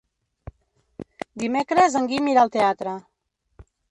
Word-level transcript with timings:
Dimecres 1.43 1.99
en 2.01 2.09
Guim 2.13 2.31
irà 2.33 2.45
al 2.47 2.53
teatre. 2.57 2.97